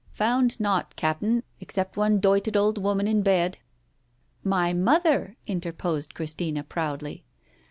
"Found 0.13 0.59
naught, 0.59 0.95
Cap'n, 0.95 1.43
except 1.59 1.95
one 1.95 2.19
doited 2.19 2.57
old 2.57 2.79
woman 2.79 3.07
in 3.07 3.21
bed."" 3.21 3.59
My 4.57 4.73
mother!" 4.73 5.37
interposed 5.45 6.15
Christina 6.15 6.63
proudly. 6.63 7.23